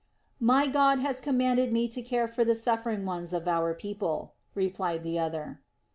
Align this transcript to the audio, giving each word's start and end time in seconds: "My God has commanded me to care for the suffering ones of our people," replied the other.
"My 0.39 0.65
God 0.65 0.97
has 0.99 1.21
commanded 1.21 1.71
me 1.71 1.87
to 1.89 2.01
care 2.01 2.27
for 2.27 2.43
the 2.43 2.55
suffering 2.55 3.05
ones 3.05 3.33
of 3.33 3.47
our 3.47 3.75
people," 3.75 4.33
replied 4.55 5.03
the 5.03 5.19
other. 5.19 5.61